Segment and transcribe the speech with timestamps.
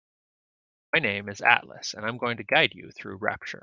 [0.93, 3.59] My name is Atlas and I'm going to guide you through Rapture.